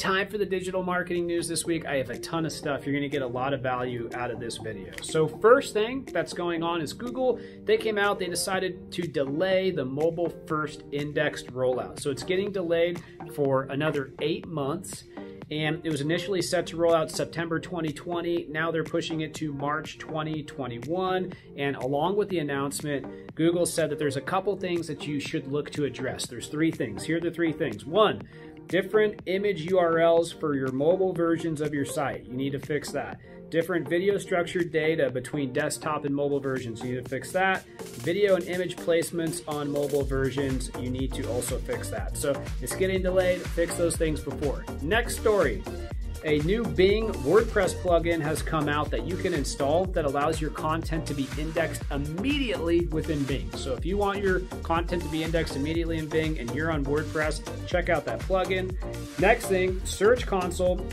[0.00, 1.84] time for the digital marketing news this week.
[1.84, 2.86] I have a ton of stuff.
[2.86, 4.94] You're going to get a lot of value out of this video.
[5.02, 7.38] So, first thing that's going on is Google.
[7.64, 12.00] They came out, they decided to delay the mobile first indexed rollout.
[12.00, 13.02] So, it's getting delayed
[13.34, 15.04] for another eight months
[15.50, 18.46] and it was initially set to roll out September 2020.
[18.50, 21.32] Now they're pushing it to March 2021.
[21.56, 25.50] And along with the announcement, Google said that there's a couple things that you should
[25.50, 26.26] look to address.
[26.26, 27.02] There's three things.
[27.02, 27.84] Here are the three things.
[27.84, 28.22] One,
[28.70, 32.24] different image URLs for your mobile versions of your site.
[32.24, 33.20] You need to fix that.
[33.50, 36.80] Different video structured data between desktop and mobile versions.
[36.80, 37.66] You need to fix that.
[37.80, 40.70] Video and image placements on mobile versions.
[40.78, 42.16] You need to also fix that.
[42.16, 43.40] So it's getting delayed.
[43.40, 44.64] Fix those things before.
[44.82, 45.64] Next story.
[46.24, 50.50] A new Bing WordPress plugin has come out that you can install that allows your
[50.50, 53.50] content to be indexed immediately within Bing.
[53.52, 56.84] So if you want your content to be indexed immediately in Bing and you're on
[56.84, 58.70] WordPress, check out that plugin.
[59.18, 60.86] Next thing, Search Console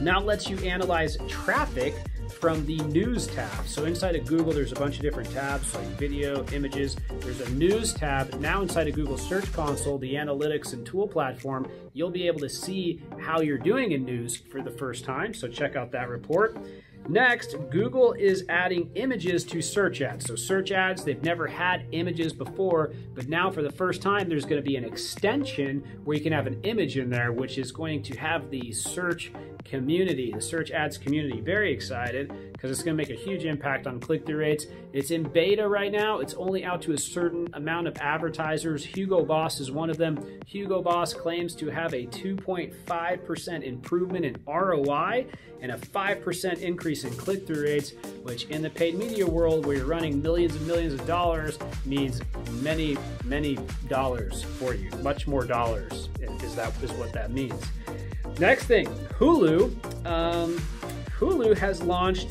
[0.00, 1.94] now lets you analyze traffic
[2.34, 3.66] from the News tab.
[3.66, 6.96] So inside of Google, there's a bunch of different tabs like video, images.
[7.20, 8.34] There's a News tab.
[8.40, 12.48] Now inside of Google Search Console, the analytics and tool platform, you'll be able to
[12.48, 15.32] see how you're doing in news for the first time.
[15.32, 16.56] So check out that report.
[17.08, 20.24] Next, Google is adding images to search ads.
[20.24, 24.46] So search ads, they've never had images before, but now for the first time, there's
[24.46, 27.72] going to be an extension where you can have an image in there, which is
[27.72, 29.32] going to have the search
[29.64, 33.86] community, the search ads community, very excited because it's going to make a huge impact
[33.86, 34.66] on click-through rates.
[34.92, 36.20] It's in beta right now.
[36.20, 38.84] It's only out to a certain amount of advertisers.
[38.84, 40.18] Hugo Boss is one of them.
[40.46, 45.26] Hugo Boss claims to have a 2.5% improvement in ROI
[45.60, 47.92] and a 5% increase in click-through rates,
[48.22, 52.20] which in the paid media world where you're running millions and millions of dollars means
[52.62, 54.90] many, many dollars for you.
[55.02, 56.08] Much more dollars
[56.42, 57.62] is that is what that means.
[58.38, 58.86] Next thing,
[59.18, 59.53] Hulu.
[60.04, 60.60] Um,
[61.18, 62.28] Hulu has launched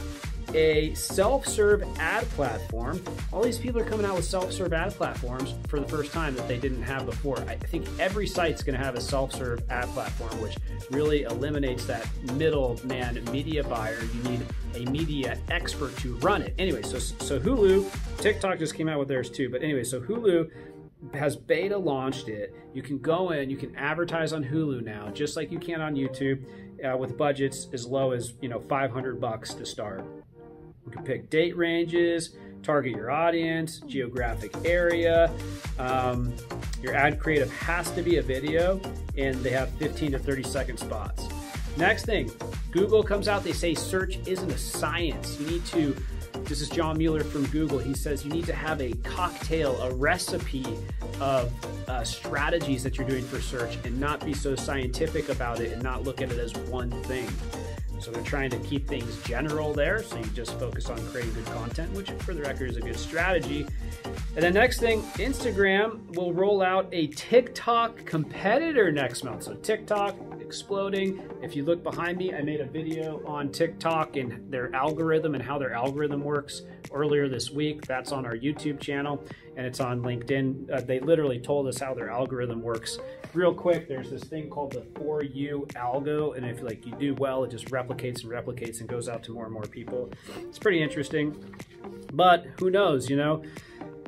[0.54, 3.02] a self-serve ad platform.
[3.32, 6.48] All these people are coming out with self-serve ad platforms for the first time that
[6.48, 7.40] they didn't have before.
[7.48, 10.58] I think every site's going to have a self-serve ad platform, which
[10.92, 14.00] really eliminates that middleman media buyer.
[14.14, 16.54] You need a media expert to run it.
[16.60, 19.50] Anyway, so so Hulu, TikTok just came out with theirs too.
[19.50, 20.52] But anyway, so Hulu
[21.14, 22.56] has beta launched it.
[22.74, 25.96] You can go in, you can advertise on Hulu now, just like you can on
[25.96, 26.46] YouTube,
[26.84, 30.06] uh, with budgets as low as you know 500 bucks to start.
[30.86, 35.32] You can pick date ranges, target your audience, geographic area.
[35.80, 36.34] Um,
[36.82, 38.82] your ad creative has to be a video,
[39.18, 41.28] and they have 15 to 30 second spots.
[41.78, 42.32] Next thing,
[42.72, 45.40] Google comes out, they say search isn't a science.
[45.40, 45.96] You need to
[46.46, 47.80] this is John Mueller from Google.
[47.80, 50.66] He says you need to have a cocktail, a recipe
[51.20, 51.52] of
[51.88, 55.82] uh, strategies that you're doing for search and not be so scientific about it and
[55.82, 57.28] not look at it as one thing.
[58.00, 61.46] So they're trying to keep things general there, so you just focus on creating good
[61.46, 63.66] content, which for the record is a good strategy.
[64.36, 69.44] And the next thing, Instagram will roll out a TikTok competitor next month.
[69.44, 71.20] So TikTok exploding.
[71.42, 75.44] If you look behind me, I made a video on TikTok and their algorithm and
[75.44, 76.62] how their algorithm works
[76.94, 77.88] earlier this week.
[77.88, 79.24] That's on our YouTube channel
[79.58, 80.72] and it's on LinkedIn.
[80.72, 83.00] Uh, they literally told us how their algorithm works.
[83.34, 87.16] Real quick, there's this thing called the For You algo, and if like you do
[87.16, 90.12] well, it just replicates and replicates and goes out to more and more people.
[90.42, 91.36] It's pretty interesting,
[92.14, 93.42] but who knows, you know?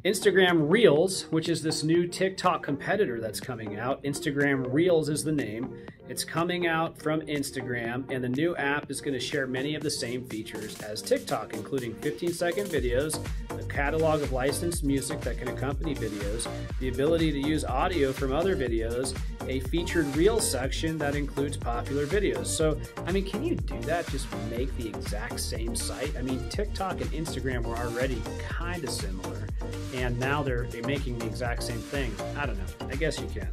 [0.06, 4.04] Instagram Reels, which is this new TikTok competitor that's coming out.
[4.04, 5.76] Instagram Reels is the name.
[6.08, 9.82] It's coming out from Instagram, and the new app is going to share many of
[9.82, 15.40] the same features as TikTok, including 15 second videos, a catalog of licensed music that
[15.40, 16.48] can accompany videos,
[16.80, 19.18] the ability to use audio from other videos,
[19.48, 22.46] a featured reel section that includes popular videos.
[22.46, 24.08] So, I mean, can you do that?
[24.08, 26.16] Just make the exact same site?
[26.18, 29.48] I mean, TikTok and Instagram were already kind of similar,
[29.94, 32.14] and now they're, they're making the exact same thing.
[32.38, 32.88] I don't know.
[32.88, 33.48] I guess you can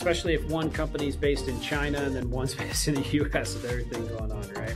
[0.00, 3.66] especially if one company's based in China and then one's based in the US with
[3.66, 4.74] everything going on, right?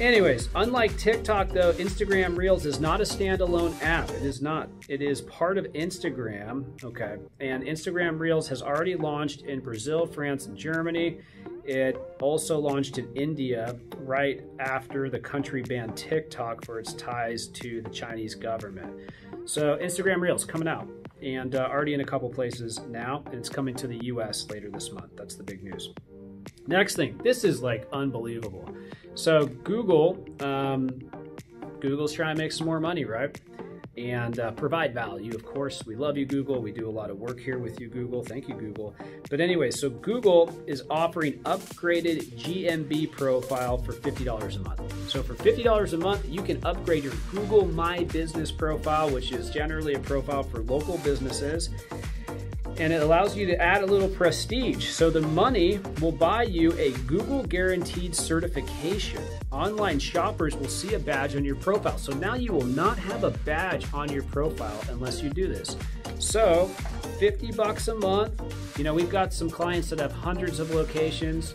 [0.00, 4.10] Anyways, unlike TikTok though, Instagram Reels is not a standalone app.
[4.10, 4.68] It is not.
[4.88, 7.16] It is part of Instagram, okay?
[7.38, 11.20] And Instagram Reels has already launched in Brazil, France, and Germany.
[11.64, 17.80] It also launched in India right after the country banned TikTok for its ties to
[17.80, 19.12] the Chinese government.
[19.44, 20.88] So, Instagram Reels coming out
[21.22, 24.70] and uh, already in a couple places now, and it's coming to the US later
[24.70, 25.12] this month.
[25.16, 25.90] That's the big news.
[26.66, 28.68] Next thing, this is like unbelievable.
[29.14, 30.88] So Google, um,
[31.80, 33.38] Google's trying to make some more money, right?
[33.96, 35.34] and uh, provide value.
[35.34, 36.60] Of course, we love you, Google.
[36.60, 38.22] We do a lot of work here with you, Google.
[38.24, 38.94] Thank you, Google.
[39.30, 45.10] But anyway, so Google is offering upgraded GMB profile for $50 a month.
[45.10, 49.50] So for $50 a month, you can upgrade your Google My Business profile, which is
[49.50, 51.70] generally a profile for local businesses
[52.78, 54.88] and it allows you to add a little prestige.
[54.88, 59.22] So the money will buy you a Google guaranteed certification.
[59.52, 61.98] Online shoppers will see a badge on your profile.
[61.98, 65.76] So now you will not have a badge on your profile unless you do this.
[66.18, 66.66] So
[67.18, 68.42] 50 bucks a month.
[68.76, 71.54] You know, we've got some clients that have hundreds of locations.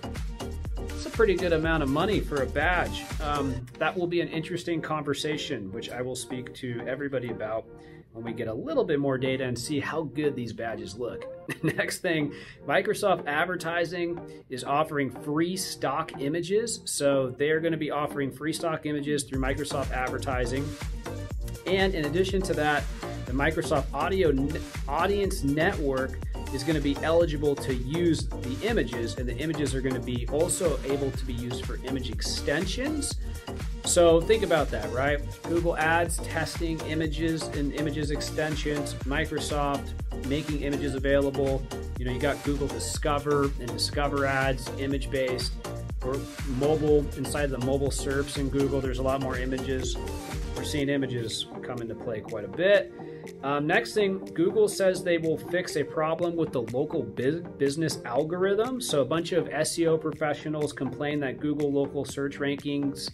[0.99, 3.05] It's a pretty good amount of money for a badge.
[3.21, 7.65] Um, that will be an interesting conversation, which I will speak to everybody about
[8.11, 11.23] when we get a little bit more data and see how good these badges look.
[11.63, 12.33] Next thing,
[12.67, 14.19] Microsoft Advertising
[14.49, 16.81] is offering free stock images.
[16.83, 20.67] So they're going to be offering free stock images through Microsoft Advertising.
[21.65, 22.83] And in addition to that,
[23.25, 24.35] the Microsoft Audio
[24.85, 26.19] Audience Network
[26.53, 30.01] is going to be eligible to use the images, and the images are going to
[30.01, 33.15] be also able to be used for image extensions.
[33.85, 35.19] So think about that, right?
[35.43, 39.89] Google Ads testing images and images extensions, Microsoft
[40.27, 41.61] making images available.
[41.97, 45.53] You know, you got Google Discover and Discover Ads, image based.
[46.05, 46.17] Or
[46.57, 49.97] mobile, inside the mobile SERPs in Google, there's a lot more images.
[50.55, 52.93] We're seeing images come into play quite a bit.
[53.43, 58.81] Um, next thing, Google says they will fix a problem with the local business algorithm.
[58.81, 63.09] So, a bunch of SEO professionals complain that Google local search rankings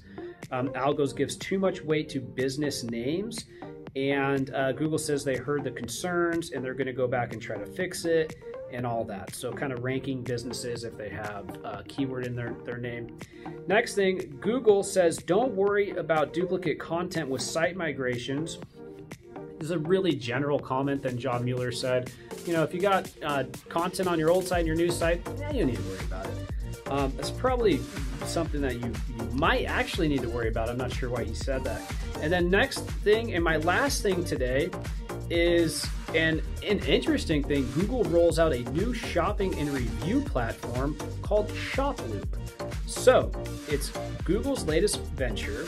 [0.52, 3.46] um, algos gives too much weight to business names.
[3.96, 7.42] And uh, Google says they heard the concerns and they're going to go back and
[7.42, 8.36] try to fix it
[8.74, 9.34] and all that.
[9.34, 13.18] So, kind of ranking businesses if they have a keyword in their, their name.
[13.68, 18.60] Next thing, Google says don't worry about duplicate content with site migrations
[19.66, 22.12] is a really general comment than John Mueller said.
[22.46, 25.28] You know, if you got uh, content on your old site and your new site,
[25.40, 26.92] yeah, you don't need to worry about it.
[26.92, 27.80] Um, it's probably
[28.26, 30.70] something that you, you might actually need to worry about.
[30.70, 31.82] I'm not sure why he said that.
[32.22, 34.70] And then next thing, and my last thing today
[35.32, 37.68] is an, an interesting thing.
[37.72, 42.28] Google rolls out a new shopping and review platform called ShopLoop.
[42.86, 43.32] So
[43.68, 43.92] it's
[44.26, 45.66] Google's latest venture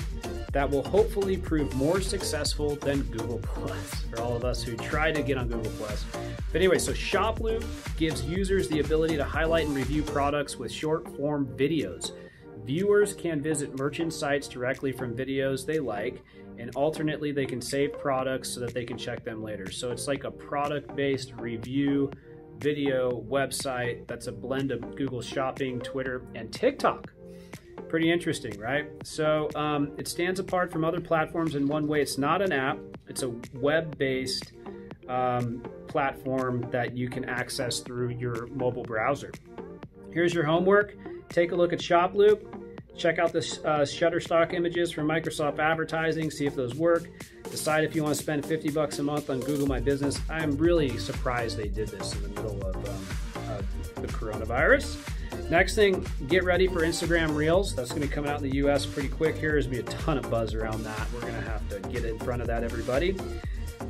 [0.53, 5.11] that will hopefully prove more successful than Google Plus for all of us who try
[5.11, 6.05] to get on Google Plus.
[6.51, 7.65] But anyway, so ShopLoop
[7.97, 12.11] gives users the ability to highlight and review products with short form videos.
[12.63, 16.23] Viewers can visit merchant sites directly from videos they like,
[16.59, 19.71] and alternately, they can save products so that they can check them later.
[19.71, 22.11] So it's like a product based review
[22.57, 27.13] video website that's a blend of Google Shopping, Twitter, and TikTok.
[27.89, 28.89] Pretty interesting, right?
[29.03, 32.01] So um, it stands apart from other platforms in one way.
[32.01, 34.51] It's not an app, it's a web based
[35.07, 39.31] um, platform that you can access through your mobile browser.
[40.11, 40.95] Here's your homework
[41.29, 42.41] take a look at ShopLoop,
[42.97, 47.09] check out the uh, Shutterstock images from Microsoft Advertising, see if those work.
[47.51, 50.19] Decide if you want to spend 50 bucks a month on Google My Business.
[50.29, 54.97] I'm really surprised they did this in the middle of um, the coronavirus.
[55.49, 57.73] Next thing, get ready for Instagram Reels.
[57.73, 59.51] That's going to be coming out in the US pretty quick here.
[59.51, 61.07] There's going to be a ton of buzz around that.
[61.13, 63.17] We're going to have to get in front of that, everybody.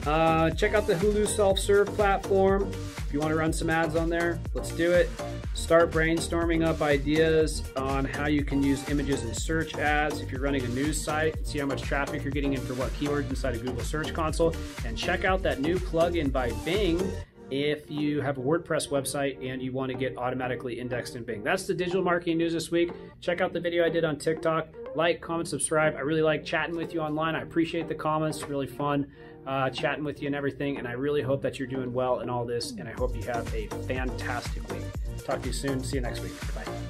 [0.05, 2.71] Uh, check out the Hulu self serve platform.
[2.71, 5.09] If you want to run some ads on there, let's do it.
[5.53, 10.21] Start brainstorming up ideas on how you can use images in search ads.
[10.21, 12.91] If you're running a news site, see how much traffic you're getting in for what
[12.93, 14.55] keywords inside of Google Search Console.
[14.85, 17.01] And check out that new plugin by Bing
[17.49, 21.43] if you have a WordPress website and you want to get automatically indexed in Bing.
[21.43, 22.91] That's the digital marketing news this week.
[23.21, 24.67] Check out the video I did on TikTok.
[24.95, 25.95] Like, comment, subscribe.
[25.95, 27.35] I really like chatting with you online.
[27.35, 28.43] I appreciate the comments.
[28.43, 29.07] Really fun
[29.45, 30.77] uh, chatting with you and everything.
[30.77, 32.71] And I really hope that you're doing well in all this.
[32.71, 34.83] And I hope you have a fantastic week.
[35.25, 35.83] Talk to you soon.
[35.83, 36.33] See you next week.
[36.53, 36.87] Bye.